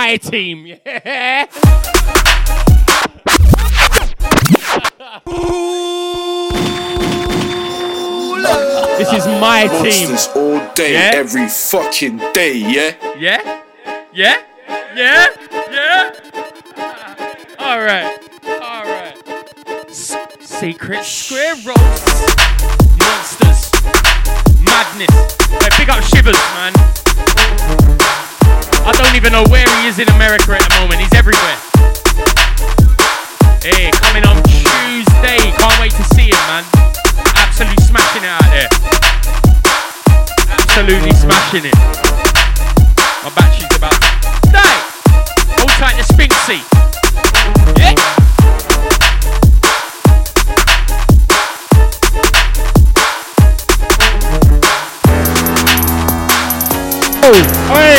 [0.00, 0.66] My team.
[0.86, 1.46] Yeah.
[8.98, 10.10] This is my team.
[10.10, 11.10] Monsters all day, Yeah?
[11.14, 12.94] every fucking day, yeah?
[13.18, 13.62] Yeah?
[14.12, 14.36] Yeah?
[14.94, 15.26] Yeah?
[15.70, 16.12] Yeah?
[17.58, 18.18] All right.
[18.44, 19.16] All right.
[19.88, 22.02] S- secret squirrels.
[23.00, 23.70] Monsters.
[24.60, 25.14] Madness.
[25.62, 27.99] Hey, big up Shivers, man.
[28.86, 31.00] I don't even know where he is in America at the moment.
[31.00, 31.58] He's everywhere.
[33.60, 35.52] Hey, coming on Tuesday.
[35.60, 36.64] Can't wait to see him, man.
[37.36, 38.70] Absolutely smashing it out there.
[40.48, 41.76] Absolutely smashing it.
[43.20, 44.80] My battery's about to die.
[45.60, 46.79] Hold tight to Spinksy.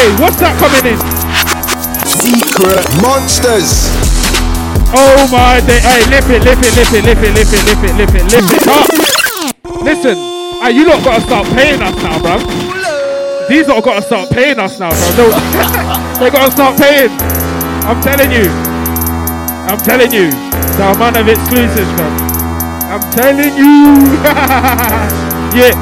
[0.01, 0.97] Hey, what's that coming in?
[2.09, 3.93] Secret monsters.
[4.97, 5.77] Oh my day.
[5.77, 8.25] Hey, lift it, lift it, lift it, lift it, lift it, lift it, lift it,
[8.33, 8.89] lift it up.
[9.85, 10.17] Listen,
[10.57, 12.41] hey, you lot gotta start paying us now, bro.
[13.45, 15.05] These lot gotta start paying us now, bro.
[15.13, 15.29] They,
[16.17, 17.13] they gotta start paying.
[17.85, 18.49] I'm telling you.
[19.69, 20.33] I'm telling you.
[20.81, 22.09] The amount of exclusives, bro.
[22.89, 24.17] I'm telling you.
[25.61, 25.77] yeah.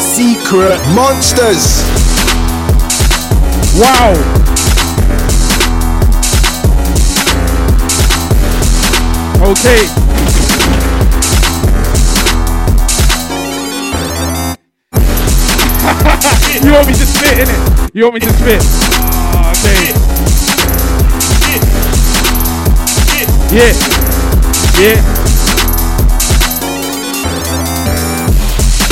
[0.00, 1.84] Secret monsters.
[3.76, 4.14] Wow.
[9.44, 9.82] Okay.
[16.64, 17.90] you want me to spit in it?
[17.94, 18.60] You want me to spit?
[18.62, 19.94] Oh, okay.
[23.54, 23.72] Yeah.
[24.80, 24.98] Yeah.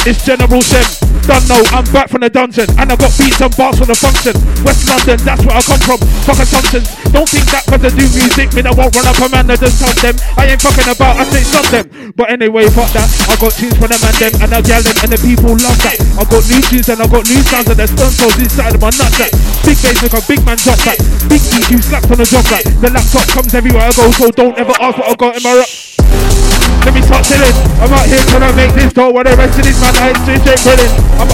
[0.04, 1.11] It's General Shem.
[1.22, 3.94] Don't know, I'm back from the dungeon and I got beats and bars from the
[3.94, 4.34] function.
[4.66, 5.98] West London, that's where I come from.
[6.26, 6.90] Fuck assumptions.
[7.14, 9.62] Don't think that cause I do music, me I won't run up a man that
[9.62, 10.18] just tell them.
[10.34, 11.86] I ain't fucking about, I say stop them.
[12.18, 13.06] But anyway, fuck that.
[13.30, 15.78] I got tunes for them and them and I yell them and the people love
[15.86, 15.96] that.
[16.18, 18.80] I got new tunes and I got new sounds and the stun souls inside of
[18.82, 19.30] my nutsack.
[19.62, 20.98] Big bass make a big man drop back.
[21.30, 22.66] Big EQ slapped on the job back.
[22.82, 25.54] The laptop comes everywhere I go, so don't ever ask what I got in my
[25.54, 26.51] rap.
[26.84, 27.54] Let me start chilling.
[27.78, 30.14] I'm out here trying to make this dough while the rest of these man are
[30.22, 30.90] straight straight grilling.
[31.18, 31.28] I'm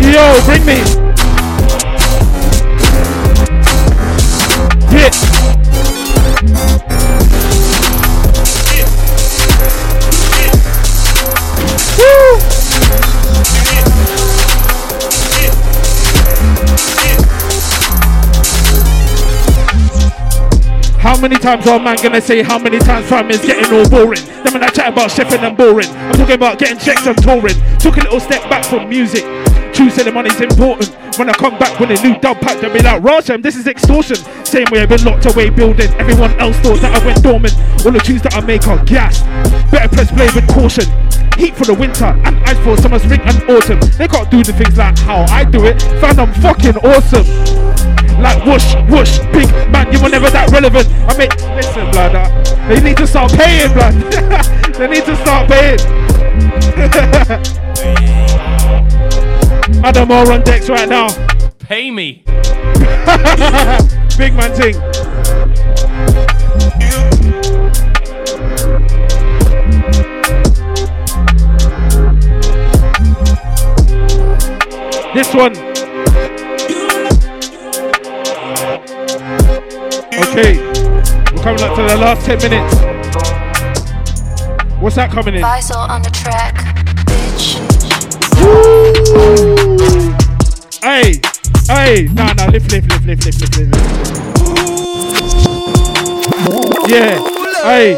[0.00, 0.78] Yo, bring me.
[4.90, 5.41] Yeah.
[21.12, 24.24] How many times are man gonna say how many times fam is getting all boring?
[24.42, 27.54] Then when I chat about chefing and boring, I'm talking about getting checks and touring.
[27.78, 29.22] Took a little step back from music.
[29.74, 30.88] True selling money's important.
[31.18, 33.66] When I come back with a new dub pack, they'll be like, Rajam, this is
[33.66, 34.16] extortion.
[34.46, 35.92] Same way I've been locked away building.
[36.00, 37.52] Everyone else thought that I went dormant.
[37.84, 39.20] All the tunes that I make are gas.
[39.70, 40.88] Better press play with caution.
[41.36, 43.80] Heat for the winter and ice for summer, spring and autumn.
[43.98, 45.82] They can't do the things like how I do it.
[46.00, 47.28] Fam, I'm fucking awesome.
[48.22, 50.86] Like whoosh, whoosh, big man, you were never that relevant.
[51.10, 52.28] I mean, listen, blood, uh,
[52.68, 53.94] they need to start paying, blood.
[54.78, 55.80] they need to start paying.
[59.84, 61.08] Adam all on decks right now.
[61.58, 62.22] Pay me.
[64.16, 64.76] big man thing.
[81.72, 82.74] For to the last 10 minutes.
[84.78, 85.40] What's that coming in?
[85.40, 86.56] Visor on the track,
[87.06, 87.56] bitch.
[88.36, 90.12] Woo!
[90.82, 91.22] Hey,
[91.66, 93.72] hey, nah, nah, lift, lift, lift, lift, lift, lift, lift.
[93.72, 93.80] lift.
[96.90, 97.16] Yeah,
[97.64, 97.96] hey,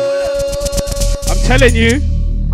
[1.29, 2.01] I'm telling you,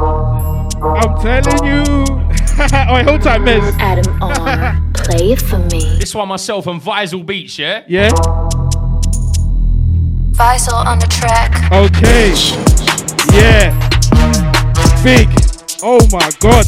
[0.00, 1.84] I'm telling you.
[2.88, 3.74] oh, hold time, Miss.
[3.78, 5.98] Adam on, play it for me.
[5.98, 7.84] This one myself and Visal Beach, yeah?
[7.86, 8.39] Yeah.
[10.40, 11.70] On the track.
[11.70, 12.32] Okay.
[13.36, 13.76] Yeah.
[15.04, 15.28] Big.
[15.84, 16.64] Oh my god.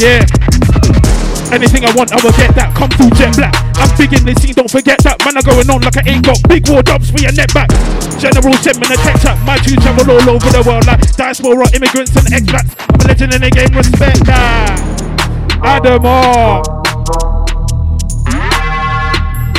[0.00, 0.24] Yeah.
[1.52, 2.72] Anything I want, I will get that.
[2.74, 3.52] Come through jet black.
[3.76, 5.22] I'm big in the scene, don't forget that.
[5.26, 7.68] Man, I'm going on like I ain't got big war jobs for your net back.
[8.16, 9.36] General send me a tech chat.
[9.44, 12.72] My tunes travel all over the world like diaspora, immigrants, and expats.
[12.80, 14.87] I'm a legend in the game, respect that.
[15.62, 16.62] Adam R.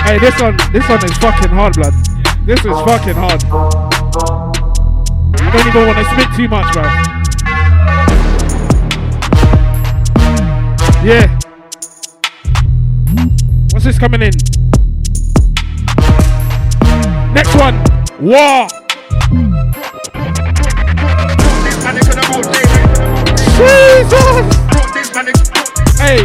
[0.03, 1.93] Hey, this one, this one is fucking hard, blood.
[2.45, 3.43] This is fucking hard.
[5.35, 6.83] I don't even want to spit too much, bro.
[11.03, 11.39] Yeah.
[13.71, 14.31] What's this coming in?
[17.33, 17.75] Next one.
[18.19, 18.67] War.
[23.57, 24.59] Jesus.
[25.99, 26.21] Hey,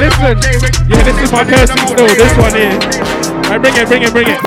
[0.00, 0.40] listen.
[0.88, 2.08] Yeah, this is my person still.
[2.08, 2.72] This one is.
[3.44, 4.40] Alright, bring it, bring it, bring it.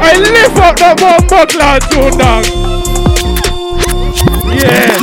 [0.00, 2.44] I lift up the bomber cloud tune dog.
[4.54, 4.98] Yeah.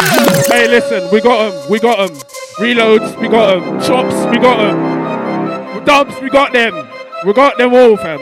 [0.48, 1.70] Hey, listen, we got them.
[1.70, 2.18] We got them.
[2.58, 3.82] Reloads, we got them.
[3.82, 5.84] Chops, we got them.
[5.84, 6.88] Dubs, we got them.
[7.26, 8.20] We got them all, fam.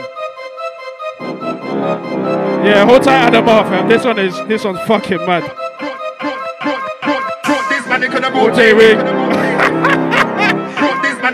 [2.64, 3.88] Yeah, hold tight off, fam.
[3.88, 5.63] This one is this one's fucking mad
[8.24, 8.96] could have bought J Wing.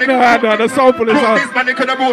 [0.07, 1.37] No, I know, the sample is on.
[1.37, 1.53] This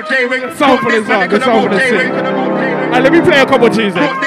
[0.09, 0.41] J Wing.
[0.41, 1.82] The sample is on, the sample is.
[1.82, 4.21] And let me play a couple tunes Brought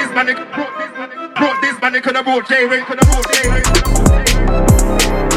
[1.61, 5.30] This man could have bought J Wing, could have bought J Wing.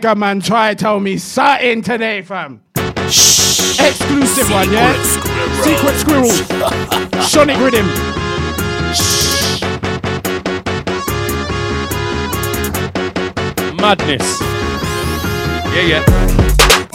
[0.00, 0.14] Could have brought J Ray.
[0.14, 2.62] I beg a man, try tell me something today, fam.
[3.08, 3.80] Shh.
[3.80, 4.94] Exclusive one, yeah?
[5.62, 7.22] Secret Squirrel.
[7.22, 7.86] Sonic Rhythm.
[8.94, 9.62] Shh.
[13.80, 14.40] Madness.
[15.74, 16.02] Yeah, yeah.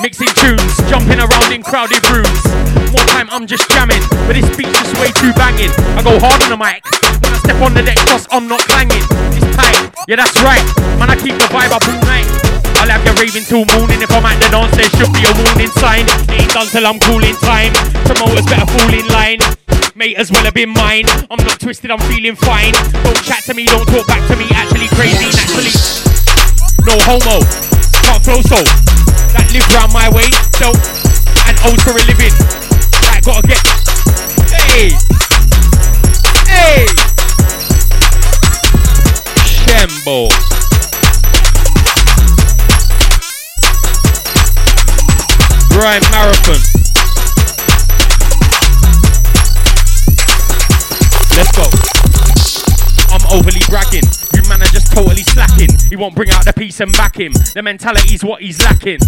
[0.01, 2.43] Mixing tunes, jumping around in crowded rooms.
[2.91, 5.71] More time, I'm just jamming, but this beat's just way too banging.
[5.97, 6.83] I go hard on the mic.
[7.23, 9.03] When I step on the deck, cause I'm not clanging.
[9.31, 10.63] It's tight, yeah, that's right.
[10.99, 12.52] Man, I keep the vibe up all night.
[12.83, 14.03] I'll have you raving till morning.
[14.03, 16.03] If I'm at the dance, there should be a warning sign.
[16.27, 17.71] It ain't done till I'm cooling time.
[18.03, 19.39] Promoters better fall in line.
[19.95, 21.07] May as well have been mine.
[21.31, 22.75] I'm not twisted, I'm feeling fine.
[23.07, 24.51] Don't chat to me, don't talk back to me.
[24.51, 25.71] Actually crazy, naturally.
[26.83, 27.39] No homo,
[28.03, 28.59] can't flow so.
[29.31, 30.27] That live round my way,
[30.59, 30.75] so
[31.47, 32.35] and owes for a living.
[33.07, 33.63] That gotta get.
[34.59, 34.91] Hey,
[36.51, 36.91] hey,
[39.47, 40.27] Shembo.
[45.83, 46.61] Rhyme marathon.
[51.35, 51.67] Let's go.
[53.11, 54.03] I'm overly bragging.
[54.33, 55.67] You man are just totally slacking.
[55.89, 57.33] He won't bring out the piece and back him.
[57.53, 58.99] The mentality's what he's lacking.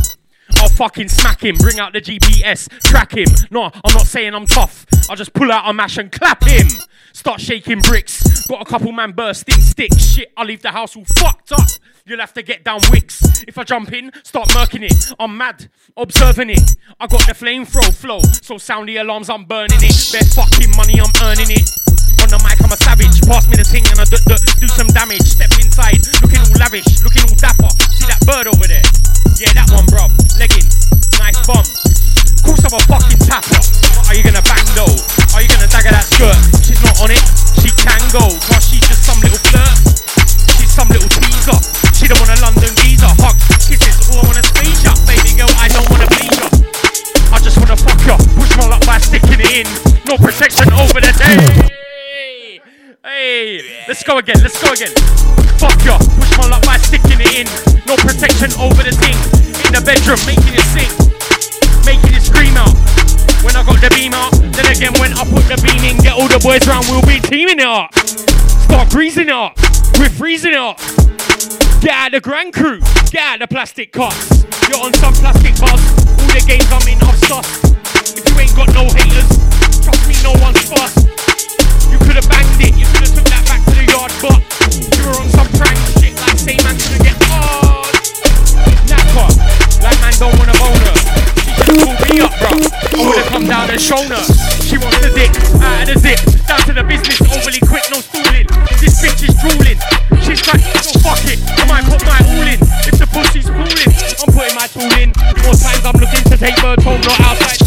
[0.66, 3.28] I'll fucking smack him, bring out the GPS, track him.
[3.52, 4.88] No, I'm not saying I'm tough.
[5.08, 6.66] I'll just pull out a mash and clap him.
[7.14, 8.48] Start shaking bricks.
[8.48, 10.04] Got a couple man bursting sticks.
[10.04, 11.70] Shit, I'll leave the house all fucked up.
[12.08, 13.44] You'll have to get down wicks.
[13.48, 15.14] If I jump in, start murking it.
[15.20, 16.76] I'm mad, observing it.
[17.00, 20.12] I got the flamethrower flow, so sound the alarms, I'm burning it.
[20.14, 21.70] Bare fucking money, I'm earning it.
[22.26, 23.22] On the mic, I'm a savage.
[23.30, 25.30] Pass me the thing and I do, do, do some damage.
[25.30, 27.70] Step inside, looking all lavish, looking all dapper.
[27.94, 29.05] See that bird over there?
[29.42, 30.10] Yeah, that one, bruv.
[30.40, 30.88] Leggings,
[31.20, 31.66] nice bum.
[32.46, 33.58] Course I'm a fucking tapper.
[34.08, 34.96] Are you gonna bang though?
[35.34, 36.38] Are you gonna dagger that skirt?
[36.62, 37.24] She's not on it,
[37.60, 38.30] she can go.
[38.46, 39.76] Cause she's just some little flirt.
[40.56, 41.58] She's some little teaser.
[41.98, 43.10] She don't want a London geezer.
[43.18, 44.94] Hugs, kisses, all I wanna squeeze ya.
[45.10, 46.48] Baby girl, I don't wanna please ya.
[47.34, 48.16] I just wanna fuck ya.
[48.38, 49.68] Push my luck by sticking it in.
[50.06, 51.42] No protection over the day.
[53.06, 54.90] Hey, let's go again, let's go again.
[55.62, 57.46] Fuck ya, push my luck by sticking it in.
[57.86, 59.14] No protection over the thing.
[59.70, 60.90] In the bedroom, making it sing.
[61.86, 62.74] Making it scream out.
[63.46, 66.18] When I got the beam out, then again when I put the beam in, get
[66.18, 67.94] all the boys round, we'll be teaming it up.
[68.66, 69.54] Start greasing it up.
[70.02, 70.82] We're freezing it up.
[71.86, 72.82] Get out the grand crew.
[73.14, 74.50] Get out the plastic cuts.
[74.66, 75.78] You're on some plastic buzz.
[75.78, 77.70] All the games I'm in, I've sus.
[78.18, 79.30] If you ain't got no haters,
[79.86, 81.06] trust me, no one's fuss.
[81.94, 82.74] You could have banged it,
[83.96, 84.40] yard, but
[84.92, 87.96] you were on some prank shit like say man could get hard.
[88.88, 89.30] Knacker,
[89.80, 90.96] like man don't want a boner.
[91.40, 92.52] She just pulled me up, bro.
[92.52, 94.20] I would have come out the shoulder.
[94.68, 95.32] She wants the dick
[95.64, 96.20] out of the zip.
[96.44, 98.48] Down to the business, overly quick, no stooling.
[98.84, 99.80] This bitch is drooling.
[100.20, 101.40] She's like, so fuck it.
[101.56, 102.60] I might put my all in.
[102.84, 105.16] If the pussy's cooling, I'm putting my tool in.
[105.48, 107.64] More times I'm looking to take birds home, not outside.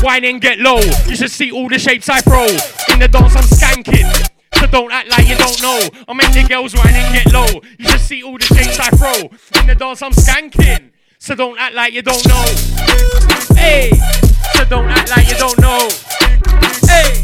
[0.00, 0.80] Wine and get low.
[1.06, 2.46] You should see all the shapes I throw.
[2.94, 4.37] In the dance, I'm skanking.
[4.70, 5.80] Don't act like you don't know.
[6.06, 7.60] I make the girls wine and get low.
[7.78, 9.30] You should see all the shapes I throw.
[9.60, 10.90] In the dance, I'm skanking.
[11.18, 12.44] So don't act like you don't know.
[13.56, 13.90] Hey,
[14.54, 15.88] so don't act like you don't know.
[16.86, 17.16] Hey,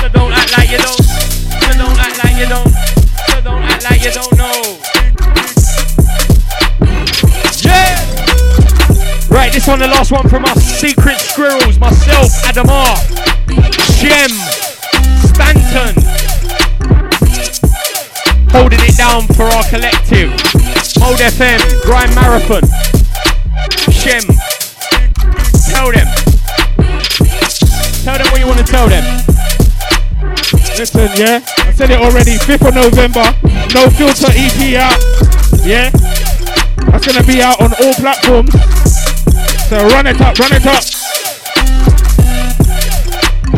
[0.00, 1.02] so don't act like you don't.
[1.02, 2.68] So don't act like you don't.
[2.68, 4.78] So don't act like you don't know.
[7.64, 7.98] Yeah.
[9.28, 10.62] Right, this one, the last one from us.
[10.62, 12.96] Secret Squirrels, myself, Adamar,
[13.96, 14.30] Shem,
[15.24, 16.25] Stanton.
[18.50, 20.30] Holding it down for our collective.
[21.00, 22.62] Mold FM, Grime Marathon.
[23.92, 24.22] Shem.
[25.70, 26.08] Tell them.
[28.04, 29.04] Tell them what you want to tell them.
[30.78, 32.36] Listen, yeah, I said it already.
[32.36, 33.24] 5th of November,
[33.74, 35.00] no filter EP out.
[35.64, 35.90] Yeah,
[36.90, 38.52] that's gonna be out on all platforms.
[39.68, 40.84] So run it up, run it up.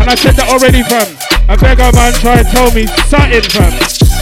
[0.01, 1.19] And I said that already, fam.
[1.49, 4.18] A man try and tell me something, fam.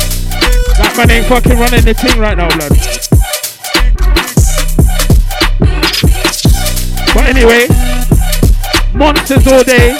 [0.76, 2.72] That man ain't fucking running the thing right now, blood.
[7.14, 7.64] But anyway,
[8.92, 9.96] monsters all day,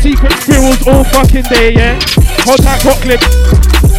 [0.00, 2.00] secret squirrels all fucking day, yeah.
[2.48, 3.28] Hot hot clips,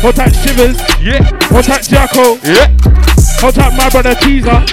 [0.01, 1.21] hot hat shivers, yeah.
[1.53, 2.73] Hot hat Jacko, yeah.
[3.41, 4.65] Hot hat my brother Teaser,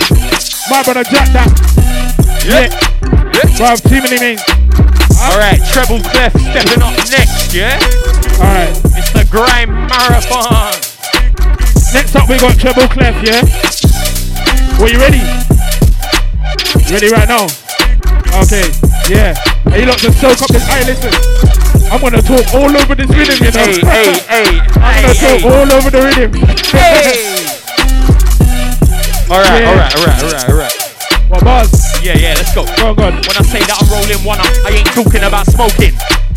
[0.70, 1.52] my brother Jack that.
[2.44, 2.72] Yeah.
[2.72, 3.56] yeah.
[3.56, 4.42] Bro, too many names.
[5.20, 7.78] Alright, Treble Clef stepping up next, yeah?
[8.40, 8.76] Alright.
[8.96, 10.91] It's the Grime Marathon.
[11.92, 13.42] Next up we got Treble Clef, yeah?
[14.80, 15.20] Well, you ready?
[16.88, 17.44] You ready right now?
[18.42, 18.72] Okay,
[19.12, 19.36] yeah.
[19.68, 20.64] Hey, you lot just soak up this.
[20.66, 21.12] Hey, listen.
[21.92, 23.60] I'm gonna talk all over this rhythm, you know.
[23.60, 24.60] Hey, hey, hey.
[24.80, 26.32] I'm gonna talk all over the rhythm.
[26.72, 27.44] Hey.
[29.28, 29.68] Alright, Yeah.
[29.68, 30.76] alright, alright, alright, alright.
[31.28, 31.72] What buzz?
[32.02, 32.64] Yeah, yeah, let's go.
[32.76, 33.12] Go on, go on.
[33.20, 35.92] When I say that I'm rolling one up, I ain't talking about smoking.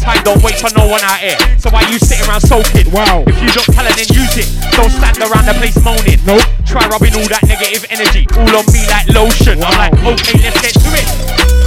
[0.06, 1.34] Time don't wait for no one out here.
[1.58, 2.94] So why you sitting around soaking?
[2.94, 3.26] Wow.
[3.26, 4.46] If you don't tell it, then use it.
[4.78, 6.22] Don't stand around the place moaning.
[6.30, 6.46] Nope.
[6.62, 9.66] Try rubbing all that negative energy all on me like lotion.
[9.66, 11.10] I'm like, okay, let's get to it.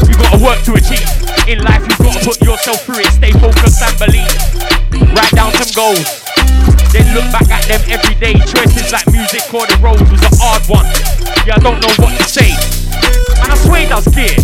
[0.06, 1.02] You gotta work to achieve.
[1.50, 3.10] In life, you gotta put yourself through it.
[3.10, 4.30] Stay focused and believe.
[5.18, 6.06] Write down some goals.
[6.94, 8.38] Then look back at them every day.
[8.46, 10.86] Choices like music or the roads was a hard one.
[11.42, 12.54] Yeah, I don't know what to say.
[13.42, 14.38] And I swear does gear.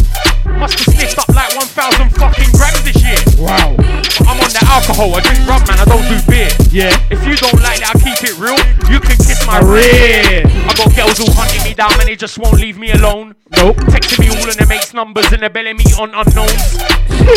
[0.58, 3.18] Must have sniffed up like 1,000 fucking grams this year.
[3.38, 3.74] Wow.
[3.76, 5.14] But I'm on the alcohol.
[5.14, 5.78] I drink rum, man.
[5.80, 6.48] I don't do beer.
[6.70, 6.94] Yeah.
[7.10, 8.56] If you don't like that, I'll keep it real.
[8.88, 10.46] You can kiss my rear.
[10.46, 13.34] I got girls all hunting me down, and they just won't leave me alone.
[13.56, 13.76] Nope.
[13.92, 16.78] Texting me all of their mates' numbers and they're belling me on unknowns.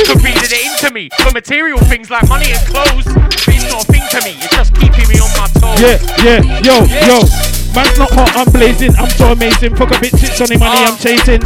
[0.08, 3.06] Could be that they're into me for material things like money and clothes.
[3.06, 4.34] But it's not a thing to me.
[4.42, 5.78] It's just keeping me on my toes.
[5.78, 7.08] Yeah, yeah, yo, Yeah.
[7.08, 7.18] yo.
[7.76, 8.96] Man's not hot, I'm blazing.
[8.98, 9.76] I'm so amazing.
[9.76, 10.90] Fuck a bitch, it's only money Uh.
[10.90, 11.42] I'm chasing.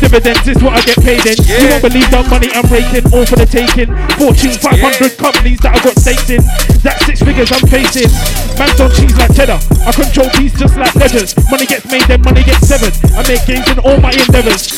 [0.00, 1.36] Dividends is what I get paid in.
[1.44, 1.70] You Yeah.
[1.78, 3.90] won't believe the money I'm raking, all for the taking.
[4.18, 5.22] Fortune 500 Yeah.
[5.22, 6.42] companies that I got stakes in.
[6.82, 8.10] That's six figures I'm facing.
[8.58, 9.58] Man's on cheese like cheddar.
[9.86, 11.34] I control these just like ledgers.
[11.50, 12.94] Money gets made, then money gets severed.
[13.16, 14.72] I make gains in all my endeavors.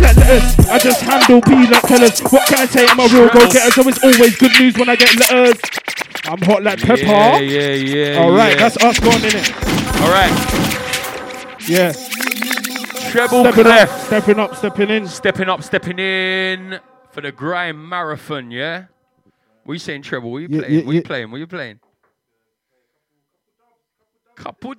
[0.00, 2.20] Like letters, I just handle B like tellers.
[2.30, 2.86] What can I say?
[2.88, 5.56] I'm a real go getter, so it's always good news when I get letters.
[6.24, 7.02] I'm hot like pepper.
[7.02, 8.18] Yeah, yeah, yeah.
[8.20, 8.68] All right, yeah.
[8.68, 9.52] that's us going in it.
[10.00, 10.32] all right.
[11.68, 11.92] Yeah.
[13.10, 13.90] Treble Stepping clef.
[13.90, 15.06] up, stepping up, stepping in.
[15.08, 16.80] Stepping up, stepping in
[17.10, 18.84] for the Grime Marathon, yeah?
[19.64, 20.30] What you saying, Treble?
[20.30, 20.74] What you Yeah, playing?
[20.80, 21.06] yeah, what you yeah.
[21.06, 21.30] playing?
[21.30, 21.80] What you playing?
[24.34, 24.68] Couple